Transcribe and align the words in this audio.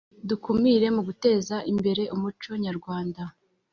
Dukumire 0.29 0.87
muguteze 0.95 1.55
imbere 1.71 2.03
umuco 2.15 2.49
nyarwanda 2.65 3.21